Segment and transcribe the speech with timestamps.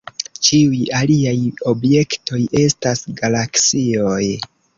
[0.45, 1.33] Ĉiuj aliaj
[1.73, 4.21] objektoj, estas galaksioj.